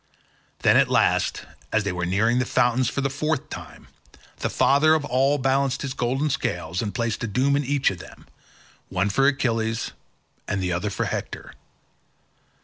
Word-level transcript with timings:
Then, 0.63 0.77
at 0.77 0.89
last, 0.89 1.45
as 1.71 1.83
they 1.83 1.91
were 1.91 2.07
nearing 2.07 2.39
the 2.39 2.45
fountains 2.45 2.89
for 2.89 3.01
the 3.01 3.09
fourth 3.11 3.51
time, 3.51 3.87
the 4.37 4.49
father 4.49 4.95
of 4.95 5.05
all 5.05 5.37
balanced 5.37 5.83
his 5.83 5.93
golden 5.93 6.31
scales 6.31 6.81
and 6.81 6.95
placed 6.95 7.23
a 7.23 7.27
doom 7.27 7.55
in 7.55 7.63
each 7.63 7.91
of 7.91 7.99
them, 7.99 8.25
one 8.89 9.11
for 9.11 9.27
Achilles 9.27 9.91
and 10.47 10.59
the 10.59 10.71
other 10.71 10.89
for 10.89 11.05
Hector. 11.05 11.53